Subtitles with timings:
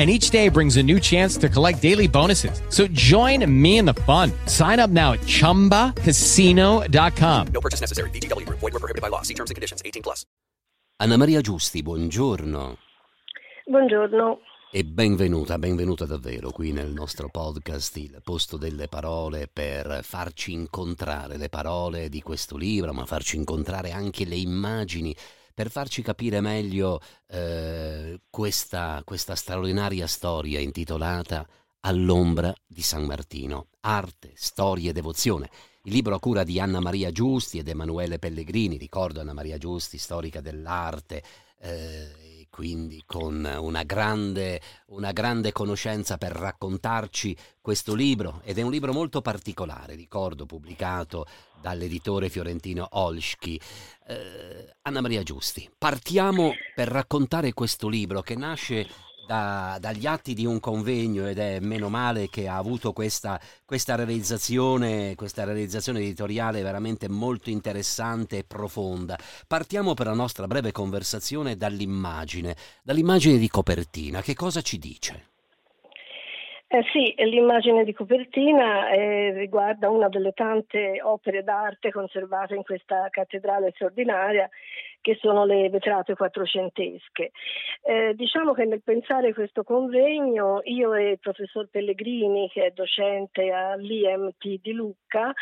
[0.00, 2.62] and each day brings a new chance to collect daily bonuses.
[2.70, 4.32] So join me in the fun.
[4.46, 7.46] Sign up now at ChumbaCasino.com.
[7.52, 8.08] No purchase necessary.
[8.08, 8.48] VGW.
[8.48, 9.20] Void were prohibited by law.
[9.20, 9.82] See terms and conditions.
[9.84, 10.24] 18 plus.
[10.96, 12.78] Anna Maria Giusti, buongiorno.
[13.66, 14.38] Buongiorno.
[14.72, 21.36] E benvenuta, benvenuta davvero qui nel nostro podcast, il posto delle parole per farci incontrare
[21.36, 25.12] le parole di questo libro, ma farci incontrare anche le immagini
[25.52, 31.46] per farci capire meglio eh, questa, questa straordinaria storia intitolata
[31.82, 35.48] All'ombra di San Martino, arte, storia e devozione.
[35.84, 39.96] Il libro a cura di Anna Maria Giusti ed Emanuele Pellegrini, ricordo Anna Maria Giusti,
[39.96, 41.22] storica dell'arte,
[41.58, 42.19] eh,
[42.50, 48.92] quindi con una grande, una grande conoscenza per raccontarci questo libro ed è un libro
[48.92, 51.26] molto particolare, ricordo, pubblicato
[51.60, 53.58] dall'editore fiorentino Olschi.
[54.06, 58.86] Eh, Anna Maria Giusti, partiamo per raccontare questo libro che nasce
[59.30, 63.94] da, dagli atti di un convegno ed è meno male che ha avuto questa, questa,
[63.94, 69.16] realizzazione, questa realizzazione editoriale veramente molto interessante e profonda.
[69.46, 74.20] Partiamo per la nostra breve conversazione dall'immagine, dall'immagine di copertina.
[74.20, 75.28] Che cosa ci dice?
[76.66, 83.08] Eh sì, l'immagine di copertina eh, riguarda una delle tante opere d'arte conservate in questa
[83.10, 84.48] cattedrale straordinaria
[85.00, 87.30] che sono le vetrate quattrocentesche.
[87.82, 93.50] Eh, diciamo che nel pensare questo convegno io e il professor Pellegrini, che è docente
[93.50, 95.32] all'IMT di Lucca,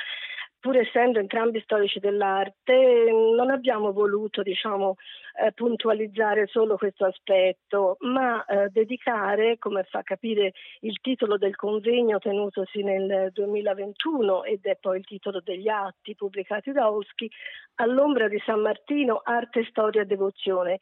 [0.60, 4.96] pur essendo entrambi storici dell'arte, non abbiamo voluto diciamo,
[5.40, 12.18] eh, puntualizzare solo questo aspetto, ma eh, dedicare, come fa capire il titolo del convegno
[12.18, 17.30] tenutosi nel 2021 ed è poi il titolo degli atti pubblicati da Oschi,
[17.76, 20.78] all'ombra di San Martino, arte, storia e devozione.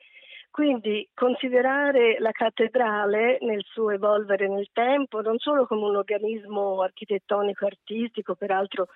[0.50, 7.66] Quindi considerare la cattedrale nel suo evolvere nel tempo non solo come un organismo architettonico
[7.66, 8.86] artistico, peraltro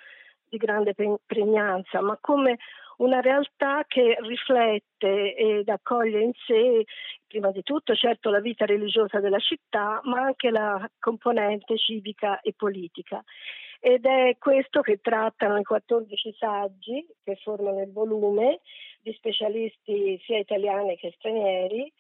[0.51, 0.95] di grande
[1.25, 2.59] pregnanza, ma come
[2.97, 6.85] una realtà che riflette ed accoglie in sé
[7.27, 12.53] prima di tutto certo la vita religiosa della città, ma anche la componente civica e
[12.55, 13.23] politica.
[13.79, 18.61] Ed è questo che trattano i 14 saggi che formano il volume
[19.01, 21.91] di specialisti sia italiani che stranieri,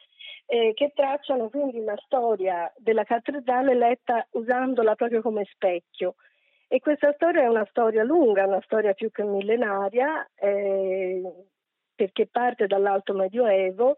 [0.44, 6.16] eh, che tracciano quindi una storia della cattedrale letta usandola proprio come specchio
[6.72, 11.20] e questa storia è una storia lunga, una storia più che millenaria, eh,
[11.97, 13.97] perché parte dall'Alto Medioevo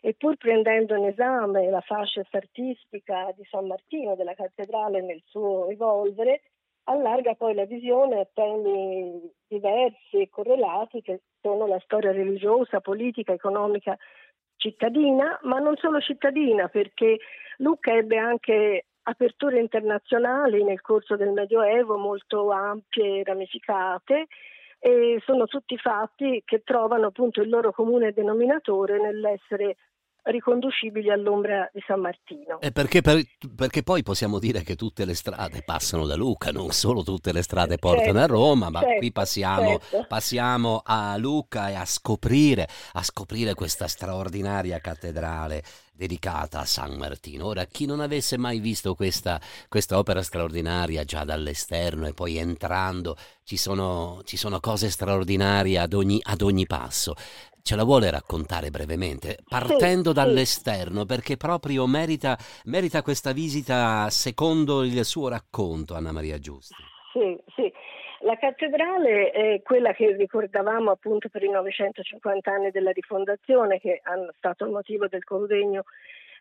[0.00, 5.68] e pur prendendo in esame la fascia artistica di San Martino della cattedrale nel suo
[5.68, 6.40] evolvere,
[6.84, 13.34] allarga poi la visione a temi diversi e correlati che sono la storia religiosa, politica,
[13.34, 13.98] economica,
[14.56, 17.18] cittadina, ma non solo cittadina, perché
[17.58, 24.26] Lucca ebbe anche aperture internazionali nel corso del Medioevo molto ampie e ramificate
[24.78, 29.76] e sono tutti fatti che trovano appunto il loro comune denominatore nell'essere
[30.24, 32.60] riconducibili all'ombra di San Martino.
[32.60, 33.20] E perché, per,
[33.54, 37.42] perché, poi possiamo dire che tutte le strade passano da Lucca, non solo tutte le
[37.42, 40.06] strade portano certo, a Roma, ma certo, qui passiamo, certo.
[40.08, 45.62] passiamo, a Lucca e a scoprire, a scoprire questa straordinaria cattedrale
[45.94, 47.46] dedicata a San Martino.
[47.46, 53.16] Ora, chi non avesse mai visto questa, questa opera straordinaria già dall'esterno e poi entrando,
[53.44, 57.14] ci sono, ci sono cose straordinarie ad ogni, ad ogni passo
[57.64, 61.06] ce la vuole raccontare brevemente, partendo sì, dall'esterno, sì.
[61.06, 66.74] perché proprio merita, merita, questa visita secondo il suo racconto, Anna Maria Giusti.
[67.14, 67.43] Sì.
[68.24, 74.32] La cattedrale è quella che ricordavamo appunto per i 950 anni della rifondazione, che hanno
[74.38, 75.84] stato il motivo del convegno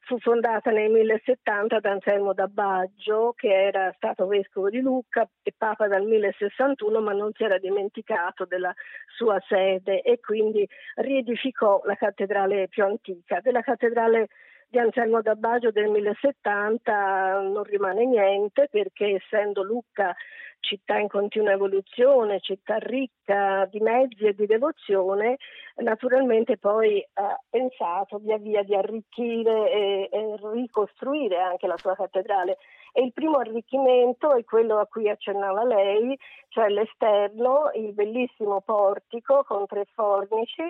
[0.06, 5.88] fu fondata nel 1070 da Anselmo d'Abbaggio, che era stato vescovo di Lucca e papa
[5.88, 8.74] dal 1061, ma non si era dimenticato della
[9.16, 13.40] sua sede e quindi riedificò la cattedrale più antica.
[13.42, 14.28] Della cattedrale
[14.74, 20.16] di Anselmo d'Abbaggio del 1070 non rimane niente perché essendo Lucca
[20.62, 25.38] città in continua evoluzione, città ricca di mezzi e di devozione,
[25.76, 32.58] naturalmente poi ha pensato via via di arricchire e, e ricostruire anche la sua cattedrale.
[32.94, 36.18] E il primo arricchimento è quello a cui accennava lei,
[36.48, 40.64] cioè l'esterno, il bellissimo portico con tre fornici,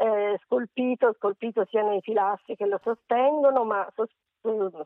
[0.00, 3.86] eh, scolpito, scolpito sia nei pilastri che lo sostengono, ma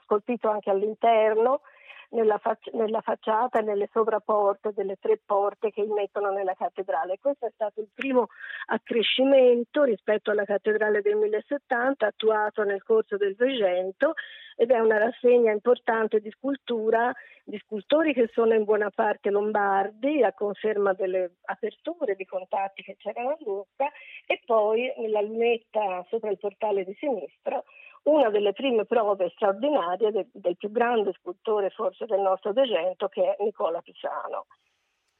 [0.04, 1.60] scolpito anche all'interno
[2.10, 7.18] nella, fac- nella facciata e nelle sovrapporte delle tre porte che immettono nella cattedrale.
[7.18, 8.28] Questo è stato il primo
[8.66, 14.12] accrescimento rispetto alla cattedrale del 1070 attuato nel corso del 200
[14.56, 17.12] ed è una rassegna importante di scultura
[17.44, 22.96] di scultori che sono in buona parte lombardi, a conferma delle aperture di contatti che
[22.96, 23.90] c'erano a Lucca,
[24.26, 27.62] e poi nella lunetta sopra il portale di sinistra
[28.04, 33.34] una delle prime prove straordinarie de, del più grande scultore forse del nostro Degento che
[33.34, 34.46] è Nicola Pisano.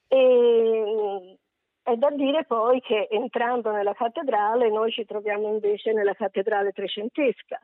[0.08, 1.38] E,
[1.82, 7.60] è da dire poi che entrando nella cattedrale noi ci troviamo invece nella cattedrale trecentesca,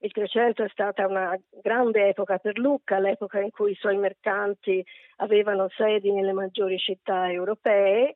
[0.00, 4.84] il Trecento è stata una grande epoca per Lucca, l'epoca in cui i suoi mercanti
[5.16, 8.14] avevano sedi nelle maggiori città europee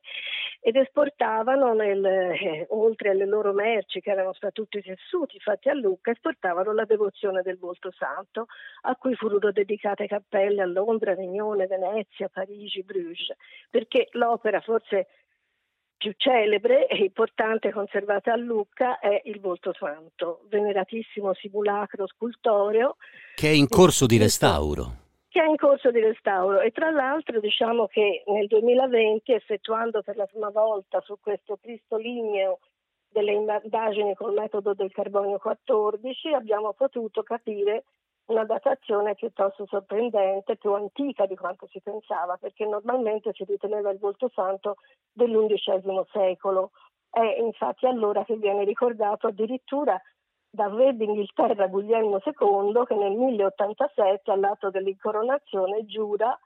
[0.61, 6.11] ed esportavano, nel, eh, oltre alle loro merci che erano statuti tessuti fatti a Lucca,
[6.11, 8.45] esportavano la devozione del volto santo,
[8.83, 13.35] a cui furono dedicate cappelle a Londra, Avignone, Venezia, Parigi, Bruges,
[13.69, 15.07] perché l'opera forse
[16.03, 22.97] più celebre e importante conservata a Lucca è il Volto Santo, veneratissimo simulacro scultoreo.
[23.35, 24.97] Che è in corso di restauro.
[25.29, 30.17] Che è in corso di restauro e tra l'altro diciamo che nel 2020 effettuando per
[30.17, 32.59] la prima volta su questo Cristo ligneo
[33.09, 37.85] delle indagini col metodo del carbonio 14 abbiamo potuto capire
[38.25, 43.99] una datazione piuttosto sorprendente, più antica di quanto si pensava, perché normalmente si riteneva il
[43.99, 44.77] volto santo
[45.11, 46.71] dell'undicesimo secolo.
[47.09, 50.01] È infatti allora che viene ricordato addirittura
[50.49, 56.37] dal re d'Inghilterra Guglielmo II che nel 1087 all'atto dell'incoronazione giura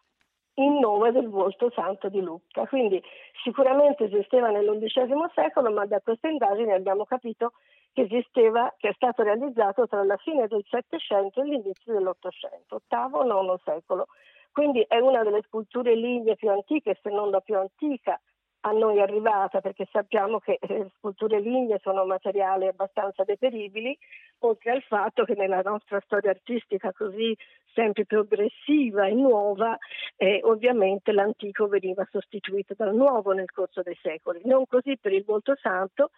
[0.55, 2.65] in nome del volto santo di Lucca.
[2.67, 3.01] Quindi
[3.43, 7.53] sicuramente esisteva nell'undicesimo secolo, ma da queste indagini abbiamo capito
[7.97, 13.59] che esisteva, che è stato realizzato tra la fine del Settecento e l'inizio dell'Ottocento, VIII-IX
[13.63, 14.05] secolo.
[14.51, 18.21] Quindi è una delle sculture lignee più antiche, se non la più antica
[18.61, 23.97] a noi arrivata, perché sappiamo che le eh, sculture lignee sono materiali abbastanza deperibili,
[24.39, 27.35] oltre al fatto che nella nostra storia artistica così
[27.73, 29.75] sempre progressiva e nuova,
[30.17, 34.41] eh, ovviamente l'antico veniva sostituito dal nuovo nel corso dei secoli.
[34.43, 36.11] Non così per il volto santo,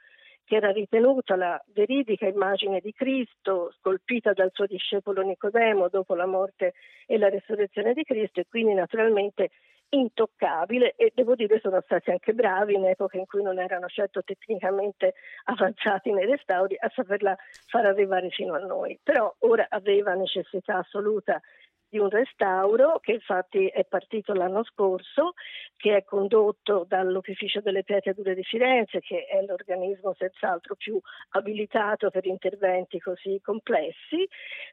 [0.46, 6.26] che era ritenuta la veridica immagine di Cristo scolpita dal suo discepolo Nicodemo dopo la
[6.26, 6.74] morte
[7.06, 9.50] e la resurrezione di Cristo e quindi naturalmente
[9.90, 14.22] intoccabile e devo dire sono stati anche bravi in epoca in cui non erano certo
[14.24, 15.14] tecnicamente
[15.46, 17.36] avanzati nei restauri a saperla
[17.68, 19.00] far arrivare fino a noi.
[19.02, 21.42] Però ora aveva necessità assoluta
[21.90, 25.34] di un restauro che infatti è partito l'anno scorso,
[25.76, 31.00] che è condotto dall'Opificio delle Pietre Dure di Firenze, che è l'organismo senz'altro più
[31.30, 34.28] abilitato per interventi così complessi,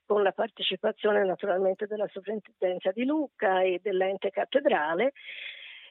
[0.04, 5.12] con la partecipazione naturalmente della Sovrintendenza di Lucca e dell'ente cattedrale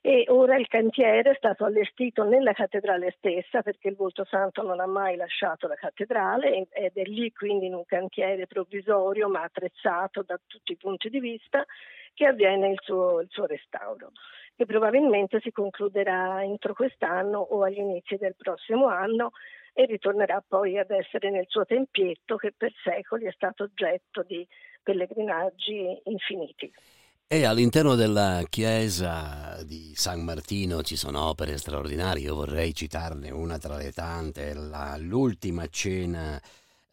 [0.07, 4.79] e ora il cantiere è stato allestito nella cattedrale stessa perché il Volto Santo non
[4.79, 10.21] ha mai lasciato la cattedrale ed è lì quindi in un cantiere provvisorio ma attrezzato
[10.21, 11.65] da tutti i punti di vista
[12.13, 14.11] che avviene il suo, il suo restauro
[14.55, 19.31] che probabilmente si concluderà entro quest'anno o agli inizi del prossimo anno
[19.73, 24.47] e ritornerà poi ad essere nel suo tempietto che per secoli è stato oggetto di
[24.83, 26.71] pellegrinaggi infiniti.
[27.27, 33.57] E all'interno della chiesa di San Martino ci sono opere straordinarie, io vorrei citarne una
[33.57, 36.39] tra le tante, la, l'ultima cena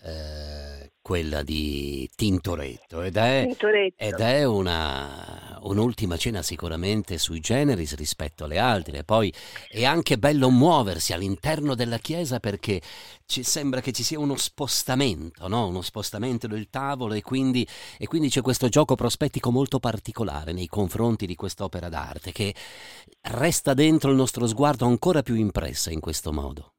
[0.04, 4.04] eh, quella di Tintoretto ed è, Tintoretto.
[4.04, 9.02] Ed è una, un'ultima cena sicuramente sui generis rispetto alle altre.
[9.02, 9.32] Poi
[9.68, 12.80] è anche bello muoversi all'interno della chiesa perché
[13.26, 15.66] ci sembra che ci sia uno spostamento, no?
[15.66, 17.66] uno spostamento del tavolo e quindi,
[17.98, 22.54] e quindi c'è questo gioco prospettico molto particolare nei confronti di quest'opera d'arte che
[23.22, 26.71] resta dentro il nostro sguardo ancora più impressa in questo modo.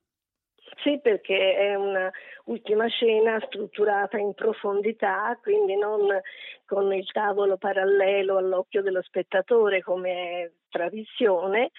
[0.84, 2.12] Sì, perché è una
[2.46, 6.20] ultima scena strutturata in profondità, quindi non
[6.66, 11.72] con il tavolo parallelo all'occhio dello spettatore come tradizione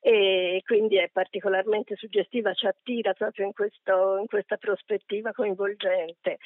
[0.00, 6.38] e quindi è particolarmente suggestiva, ci attira proprio in, questo, in questa prospettiva coinvolgente.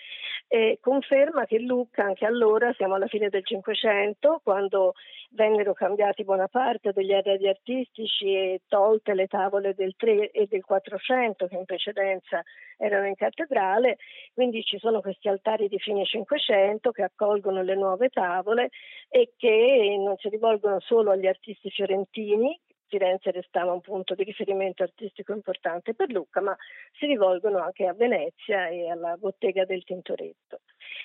[0.49, 4.95] E conferma che Lucca anche allora, siamo alla fine del Cinquecento, quando
[5.32, 10.64] vennero cambiati buona parte degli arredi artistici e tolte le tavole del 3 e del
[10.64, 12.42] 400 che in precedenza
[12.76, 13.99] erano in cattedrale,
[14.34, 18.70] quindi ci sono questi altari di fine Cinquecento che accolgono le nuove tavole
[19.08, 22.58] e che non si rivolgono solo agli artisti fiorentini,
[22.90, 26.56] Firenze restava un punto di riferimento artistico importante per Lucca, ma
[26.99, 30.61] si rivolgono anche a Venezia e alla bottega del Tintoretto.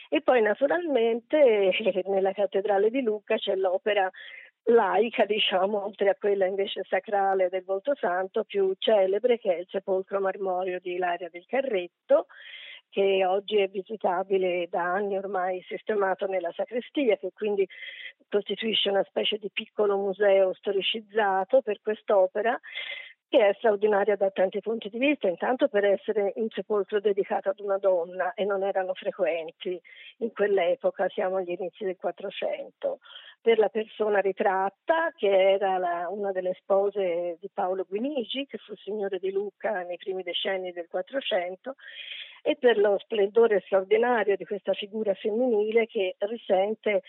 [0.10, 1.72] E poi naturalmente
[2.08, 4.10] nella cattedrale di Lucca c'è l'opera
[4.66, 9.68] laica, diciamo, oltre a quella invece sacrale del Volto Santo, più celebre che è il
[9.70, 12.26] sepolcro marmoreo di Ilaria del Carretto,
[12.90, 17.68] che oggi è visitabile da anni ormai sistemato nella sacrestia, che quindi
[18.30, 22.60] costituisce una specie di piccolo museo storicizzato per quest'opera
[23.28, 27.60] che è straordinaria da tanti punti di vista, intanto per essere un sepolcro dedicato ad
[27.60, 29.80] una donna e non erano frequenti
[30.20, 33.00] in quell'epoca, siamo agli inizi del 400,
[33.46, 38.74] per la persona ritratta che era la, una delle spose di Paolo Guinigi, che fu
[38.78, 41.76] signore di Lucca nei primi decenni del 400
[42.42, 47.04] e per lo splendore straordinario di questa figura femminile che risente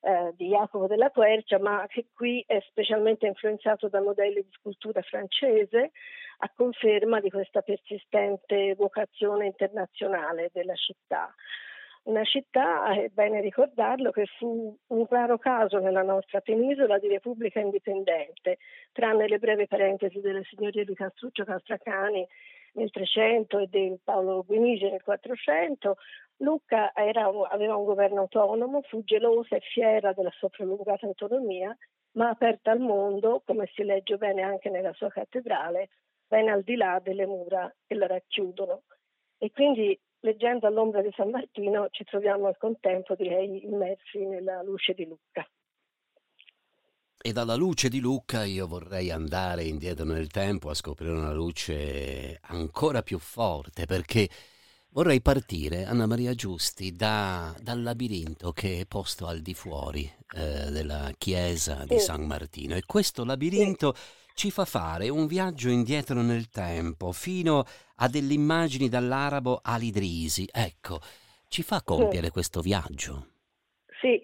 [0.00, 5.02] eh, di Jacopo della Quercia, ma che qui è specialmente influenzato da modelli di scultura
[5.02, 5.92] francese,
[6.38, 11.32] a conferma di questa persistente vocazione internazionale della città.
[12.06, 17.58] Una città, è bene ricordarlo, che fu un raro caso nella nostra penisola di repubblica
[17.58, 18.58] indipendente,
[18.92, 22.24] tranne le brevi parentesi delle signorie di Castruccio Castracani
[22.74, 25.96] nel 300 e del Paolo Guinigi nel 400,
[26.36, 31.76] Lucca era, aveva un governo autonomo, fu gelosa e fiera della sua prolungata autonomia,
[32.12, 35.88] ma aperta al mondo, come si legge bene anche nella sua cattedrale,
[36.28, 38.82] ben al di là delle mura che la racchiudono.
[39.38, 44.92] E quindi, leggendo all'ombra di San Martino, ci troviamo al contempo, direi, immersi nella luce
[44.92, 45.48] di Lucca.
[47.18, 52.38] E dalla luce di Lucca io vorrei andare indietro nel tempo a scoprire una luce
[52.42, 54.28] ancora più forte perché
[54.90, 60.70] vorrei partire, Anna Maria Giusti, da, dal labirinto che è posto al di fuori eh,
[60.70, 62.74] della chiesa di San Martino.
[62.74, 63.94] E questo labirinto
[64.34, 67.64] ci fa fare un viaggio indietro nel tempo fino
[67.96, 70.48] a delle immagini dall'arabo all'Idrisi.
[70.52, 70.98] Ecco,
[71.48, 73.26] ci fa compiere questo viaggio.
[74.00, 74.20] Sì,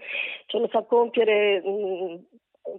[0.46, 2.24] ce lo fa compiere mh,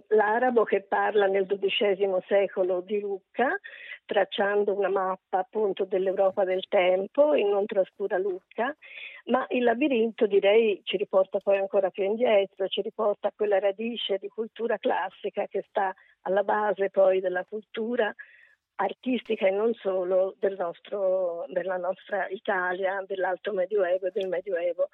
[0.08, 3.58] l'arabo che parla nel XII secolo di Lucca,
[4.04, 8.74] tracciando una mappa appunto dell'Europa del tempo in non trascura Lucca,
[9.26, 14.18] ma il labirinto direi ci riporta poi ancora più indietro, ci riporta a quella radice
[14.18, 18.14] di cultura classica che sta alla base poi della cultura
[18.76, 24.88] artistica e non solo del nostro, della nostra Italia, dell'alto medioevo e del medioevo.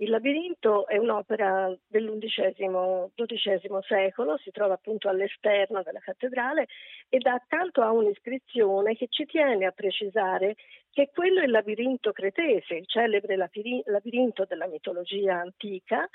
[0.00, 6.68] Il labirinto è un'opera dell'undicesimo-dodicesimo secolo, si trova appunto all'esterno della cattedrale
[7.08, 10.54] ed accanto a un'iscrizione che ci tiene a precisare
[10.92, 16.08] che quello è il labirinto cretese, il celebre labirinto della mitologia antica,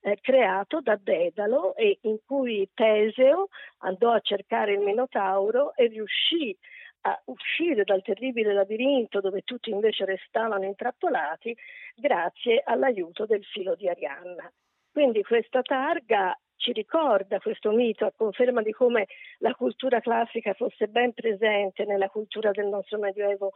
[0.00, 6.50] eh, creato da Dedalo e in cui Teseo andò a cercare il Minotauro e riuscì
[6.50, 6.77] a
[7.26, 11.56] uscire dal terribile labirinto dove tutti invece restavano intrappolati
[11.94, 14.50] grazie all'aiuto del filo di Arianna.
[14.90, 19.06] Quindi questa targa ci ricorda questo mito a conferma di come
[19.38, 23.52] la cultura classica fosse ben presente nella cultura del nostro Medioevo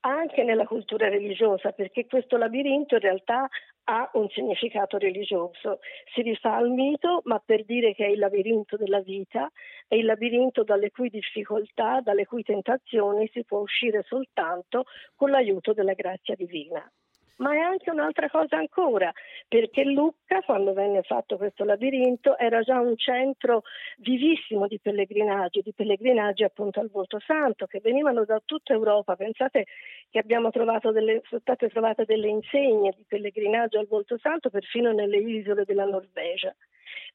[0.00, 3.48] anche nella cultura religiosa, perché questo labirinto in realtà
[3.84, 5.80] ha un significato religioso.
[6.14, 9.50] Si rifà al mito, ma per dire che è il labirinto della vita,
[9.86, 15.72] è il labirinto dalle cui difficoltà, dalle cui tentazioni si può uscire soltanto con l'aiuto
[15.72, 16.90] della grazia divina
[17.38, 19.12] ma è anche un'altra cosa ancora,
[19.46, 23.62] perché Lucca, quando venne fatto questo labirinto, era già un centro
[23.98, 29.16] vivissimo di pellegrinaggi, di pellegrinaggi appunto al Volto Santo, che venivano da tutta Europa.
[29.16, 29.66] Pensate
[30.10, 34.92] che abbiamo trovato delle, sono state trovate delle insegne di pellegrinaggio al Volto Santo perfino
[34.92, 36.54] nelle isole della Norvegia.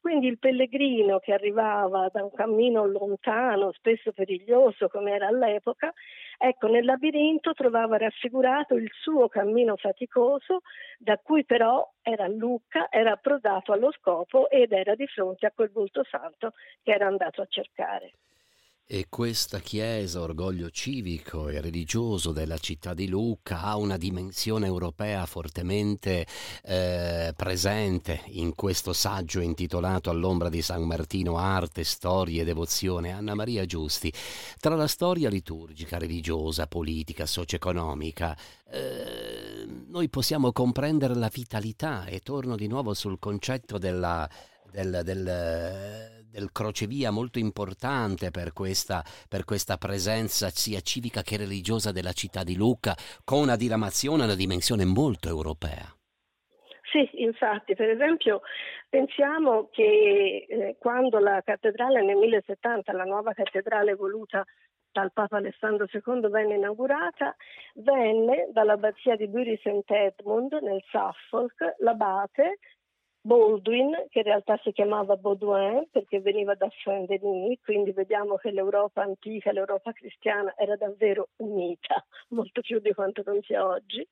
[0.00, 5.92] Quindi il pellegrino che arrivava da un cammino lontano, spesso periglioso come era all'epoca,
[6.38, 10.60] ecco nel labirinto trovava raffigurato il suo cammino faticoso,
[10.98, 15.70] da cui però era Lucca, era approdato allo scopo ed era di fronte a quel
[15.70, 18.12] volto santo che era andato a cercare.
[18.86, 25.24] E questa chiesa, orgoglio civico e religioso della città di Lucca, ha una dimensione europea
[25.24, 26.26] fortemente
[26.64, 33.10] eh, presente in questo saggio intitolato All'ombra di San Martino, arte, storia e devozione.
[33.10, 34.12] Anna Maria Giusti,
[34.60, 38.36] tra la storia liturgica, religiosa, politica, socio-economica,
[38.70, 44.28] eh, noi possiamo comprendere la vitalità e torno di nuovo sul concetto della,
[44.70, 51.92] del, del del crocevia molto importante per questa, per questa presenza sia civica che religiosa
[51.92, 55.86] della città di Lucca, con una diramazione, una dimensione molto europea.
[56.90, 58.40] Sì, infatti, per esempio
[58.88, 64.44] pensiamo che eh, quando la cattedrale nel 1070, la nuova cattedrale voluta
[64.90, 67.34] dal Papa Alessandro II venne inaugurata,
[67.74, 69.88] venne dall'abbazia di Bury St.
[69.88, 72.58] Edmund nel Suffolk l'abate
[73.26, 79.00] Baldwin, che in realtà si chiamava Baudouin perché veniva da Saint-Denis, quindi vediamo che l'Europa
[79.00, 82.04] antica, l'Europa cristiana era davvero unita,
[82.36, 84.06] molto più di quanto non sia oggi.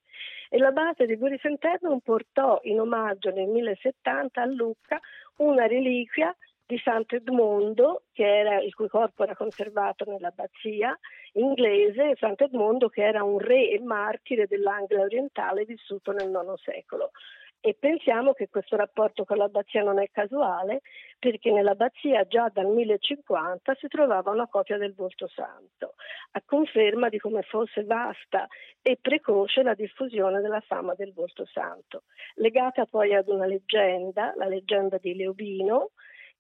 [0.49, 4.99] E l'abate di Bury Sant'Edmund portò in omaggio nel 1070 a Lucca
[5.37, 10.99] una reliquia di Sant'Edmondo, era, il cui corpo era conservato nell'abbazia
[11.33, 17.11] inglese, Sant'Edmondo che era un re e martire dell'Anglia orientale vissuto nel IX secolo
[17.65, 20.81] e pensiamo che questo rapporto con l'abbazia non è casuale
[21.17, 25.95] perché nell'abbazia già dal 1050 si trovava una copia del volto santo,
[26.33, 28.49] a conferma di come fosse vasta
[28.83, 32.03] e precoce la diffusione della fama del volto santo,
[32.35, 35.91] legata poi ad una leggenda, la leggenda di Leobino,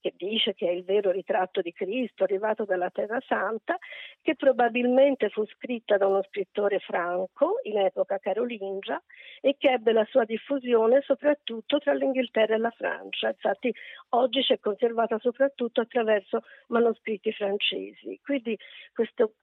[0.02, 3.78] che dice che è il vero ritratto di Cristo arrivato dalla Terra Santa,
[4.20, 9.00] che probabilmente fu scritta da uno scrittore franco in epoca carolingia
[9.40, 13.28] e che ebbe la sua diffusione soprattutto tra l'Inghilterra e la Francia.
[13.28, 13.72] Infatti
[14.10, 18.18] oggi si è conservata soprattutto attraverso manoscritti francesi.
[18.24, 18.58] Quindi
[18.92, 19.34] questo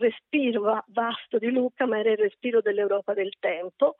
[0.00, 3.94] respiro vasto di Luca, ma era il respiro dell'Europa del tempo,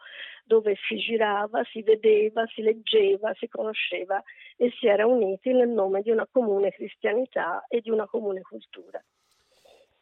[0.45, 4.21] dove si girava, si vedeva, si leggeva, si conosceva
[4.61, 9.01] e si era uniti nel nome di una comune cristianità e di una comune cultura.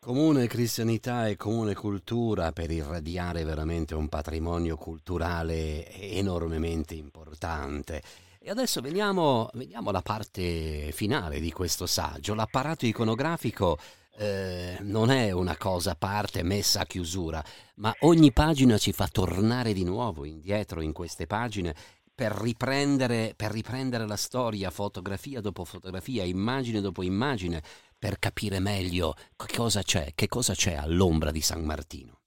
[0.01, 8.01] Comune cristianità e comune cultura per irradiare veramente un patrimonio culturale enormemente importante.
[8.41, 12.35] E adesso veniamo, veniamo alla parte finale di questo saggio.
[12.35, 13.77] L'apparato iconografico
[14.17, 17.45] eh, non è una cosa a parte messa a chiusura,
[17.77, 21.75] ma ogni pagina ci fa tornare di nuovo indietro in queste pagine
[22.17, 27.61] per riprendere, per riprendere la storia, fotografia dopo fotografia, immagine dopo immagine,
[27.99, 32.21] per capire meglio che cosa c'è, che cosa c'è all'ombra di San Martino.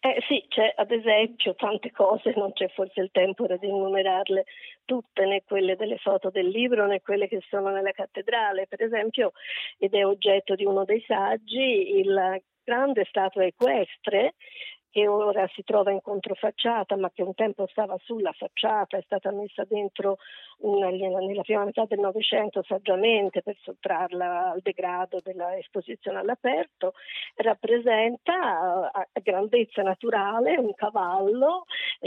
[0.00, 4.44] Eh sì, c'è ad esempio tante cose, non c'è forse il tempo di enumerarle
[4.84, 9.32] tutte, né quelle delle foto del libro né quelle che sono nella cattedrale, per esempio,
[9.78, 14.34] ed è oggetto di uno dei saggi, il grande statua equestre
[14.94, 19.32] che ora si trova in controfacciata ma che un tempo stava sulla facciata, è stata
[19.32, 20.18] messa dentro
[20.58, 26.94] una, nella prima metà del Novecento saggiamente per sottrarla al degrado dell'esposizione all'aperto,
[27.34, 31.64] rappresenta a grandezza naturale un cavallo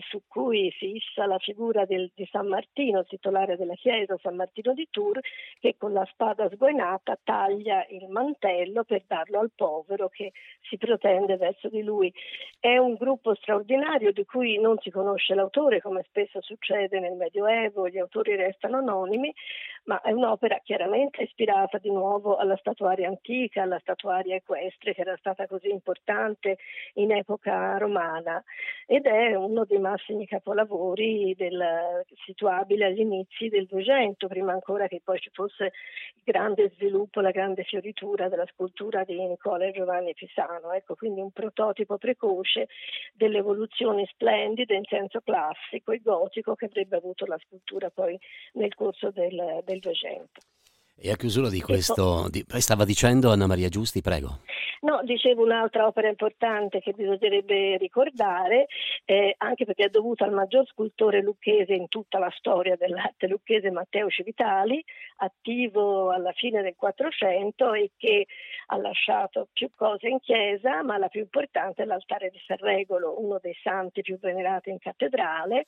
[0.08, 4.73] su cui si issa la figura del, di San Martino, titolare della chiesa San Martino
[4.73, 5.19] di Tours,
[5.60, 11.36] che con la spada sguainata taglia il mantello per darlo al povero che si protende
[11.36, 12.13] verso di lui.
[12.58, 17.87] È un gruppo straordinario di cui non si conosce l'autore, come spesso succede nel Medioevo,
[17.87, 19.33] gli autori restano anonimi,
[19.88, 25.15] ma è un'opera chiaramente ispirata di nuovo alla statuaria antica, alla statuaria equestre che era
[25.17, 26.58] stata così importante
[26.95, 28.43] in epoca romana
[28.86, 35.02] ed è uno dei massimi capolavori del, situabile agli inizi del Duecento, prima ancora che
[35.04, 35.71] poi ci fosse
[36.15, 40.73] il grande sviluppo, la grande fioritura della scultura di Nicola e Giovanni Pisano.
[40.73, 42.67] Ecco, quindi un prototipo precoce
[43.13, 48.19] delle evoluzioni splendide in senso classico e gotico che avrebbe avuto la scultura poi
[48.54, 50.41] nel corso del, del 200.
[50.99, 54.39] E a chiusura di questo, di, stava dicendo Anna Maria Giusti, prego.
[54.81, 58.65] No, dicevo un'altra opera importante che bisognerebbe ricordare,
[59.05, 63.69] eh, anche perché è dovuta al maggior scultore lucchese in tutta la storia dell'arte lucchese,
[63.69, 64.83] Matteo Civitali,
[65.17, 68.25] attivo alla fine del Quattrocento e che
[68.67, 73.19] ha lasciato più cose in chiesa, ma la più importante è l'altare di San Regolo,
[73.19, 75.65] uno dei santi più venerati in cattedrale,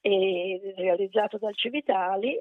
[0.00, 2.38] realizzato dal Civitali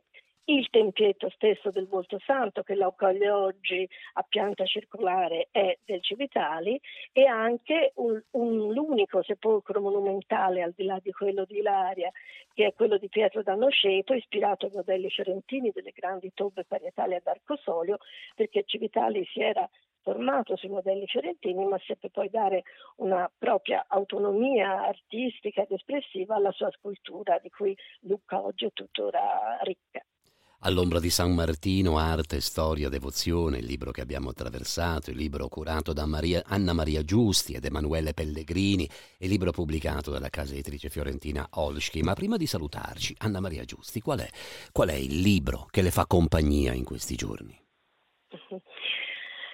[0.49, 6.01] il tempietto stesso del Volto Santo che lo accoglie oggi a pianta circolare è del
[6.01, 6.79] Civitali
[7.11, 12.11] e anche un, un, l'unico sepolcro monumentale al di là di quello di Ilaria
[12.51, 17.27] che è quello di Pietro D'Annoceto ispirato ai modelli fiorentini delle grandi tobbe parietali ad
[17.27, 17.99] arcosolio
[18.33, 19.69] perché Civitali si era
[20.01, 22.63] formato sui modelli fiorentini, ma seppe poi dare
[22.97, 29.59] una propria autonomia artistica ed espressiva alla sua scultura, di cui Lucca oggi è tuttora
[29.61, 30.01] ricca.
[30.63, 35.93] All'ombra di San Martino, arte, storia, devozione, il libro che abbiamo attraversato, il libro curato
[35.93, 38.85] da Maria, Anna Maria Giusti ed Emanuele Pellegrini,
[39.19, 42.01] il libro pubblicato dalla casa editrice fiorentina Olschi.
[42.01, 44.27] Ma prima di salutarci, Anna Maria Giusti, qual è,
[44.73, 47.57] qual è il libro che le fa compagnia in questi giorni?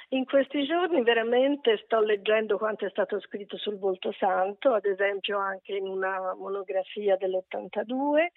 [0.10, 5.38] In questi giorni veramente sto leggendo quanto è stato scritto sul volto santo, ad esempio
[5.38, 8.32] anche in una monografia dell'82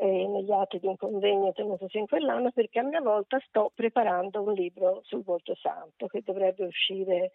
[0.00, 4.40] eh, negli atti di un convegno tenutosi in quell'anno perché a mia volta sto preparando
[4.42, 7.32] un libro sul volto santo che dovrebbe uscire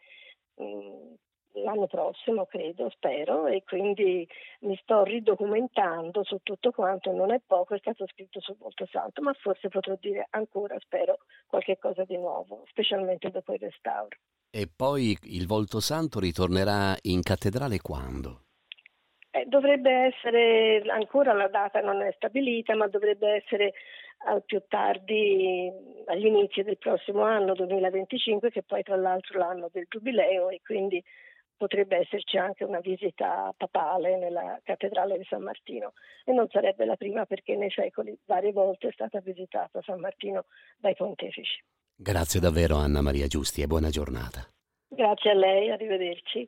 [0.55, 1.13] mh, mm,
[1.63, 4.27] l'anno prossimo, credo, spero, e quindi
[4.61, 9.21] mi sto ridocumentando su tutto quanto, non è poco, è stato scritto sul volto santo,
[9.21, 14.17] ma forse potrò dire ancora, spero, qualche cosa di nuovo, specialmente dopo il restauro.
[14.49, 18.44] E poi il volto santo ritornerà in cattedrale quando?
[19.35, 23.73] Eh, dovrebbe essere, ancora la data non è stabilita, ma dovrebbe essere
[24.27, 25.69] al più tardi
[26.05, 31.03] agli inizi del prossimo anno 2025, che poi tra l'altro l'anno del giubileo e quindi
[31.57, 35.91] potrebbe esserci anche una visita papale nella cattedrale di San Martino
[36.23, 40.45] e non sarebbe la prima perché nei secoli varie volte è stata visitata San Martino
[40.77, 41.61] dai pontefici.
[41.93, 44.47] Grazie davvero Anna Maria Giusti e buona giornata.
[44.87, 46.47] Grazie a lei, arrivederci.